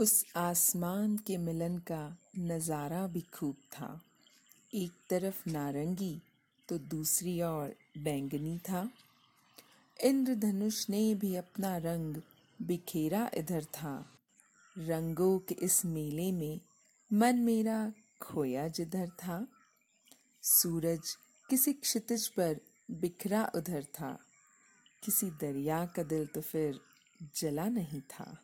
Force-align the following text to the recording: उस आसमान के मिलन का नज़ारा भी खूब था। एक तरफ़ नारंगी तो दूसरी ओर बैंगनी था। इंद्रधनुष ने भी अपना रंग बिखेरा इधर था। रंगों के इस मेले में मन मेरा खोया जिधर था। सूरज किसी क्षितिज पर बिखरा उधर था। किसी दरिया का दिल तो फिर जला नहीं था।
उस 0.00 0.24
आसमान 0.36 1.16
के 1.16 1.36
मिलन 1.36 1.78
का 1.78 2.16
नज़ारा 2.38 3.06
भी 3.06 3.20
खूब 3.20 3.56
था। 3.72 4.00
एक 4.74 4.92
तरफ़ 5.10 5.48
नारंगी 5.50 6.20
तो 6.68 6.78
दूसरी 6.78 7.40
ओर 7.42 7.74
बैंगनी 7.98 8.58
था। 8.58 8.90
इंद्रधनुष 10.04 10.88
ने 10.90 11.14
भी 11.14 11.34
अपना 11.36 11.76
रंग 11.76 12.16
बिखेरा 12.62 13.30
इधर 13.34 13.64
था। 13.64 13.94
रंगों 14.78 15.38
के 15.38 15.54
इस 15.54 15.84
मेले 15.84 16.30
में 16.32 16.60
मन 17.12 17.36
मेरा 17.36 17.92
खोया 18.20 18.68
जिधर 18.68 19.08
था। 19.08 19.46
सूरज 20.42 21.16
किसी 21.50 21.72
क्षितिज 21.72 22.28
पर 22.28 22.60
बिखरा 22.90 23.50
उधर 23.54 23.82
था। 23.82 24.18
किसी 25.02 25.30
दरिया 25.30 25.86
का 25.86 26.02
दिल 26.02 26.26
तो 26.26 26.40
फिर 26.40 26.80
जला 27.36 27.68
नहीं 27.68 28.00
था। 28.00 28.36